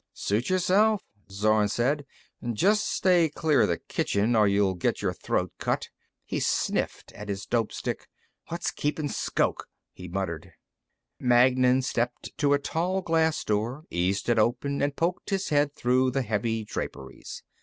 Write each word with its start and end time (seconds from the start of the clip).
"Suit 0.13 0.49
yourself," 0.49 1.03
Zorn 1.29 1.67
said. 1.67 2.07
"Just 2.53 2.87
stay 2.89 3.29
clear 3.29 3.61
of 3.61 3.67
the 3.67 3.77
kitchen, 3.77 4.35
or 4.35 4.47
you'll 4.47 4.73
get 4.73 5.03
your 5.03 5.13
throat 5.13 5.51
cut." 5.59 5.89
He 6.25 6.39
sniffed 6.39 7.11
at 7.11 7.29
his 7.29 7.45
dope 7.45 7.71
stick. 7.71 8.07
"What's 8.47 8.71
keeping 8.71 9.09
Shoke?" 9.09 9.67
he 9.93 10.07
muttered. 10.07 10.53
Magnan 11.19 11.83
stepped 11.83 12.35
to 12.39 12.53
a 12.53 12.57
tall 12.57 13.03
glass 13.03 13.43
door, 13.43 13.83
eased 13.91 14.27
it 14.27 14.39
open 14.39 14.81
and 14.81 14.95
poked 14.95 15.29
his 15.29 15.49
head 15.49 15.75
through 15.75 16.09
the 16.09 16.23
heavy 16.23 16.63
draperies. 16.63 17.43